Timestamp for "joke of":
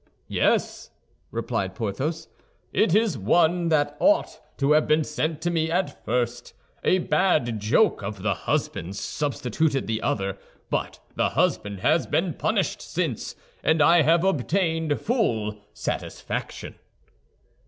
7.59-8.23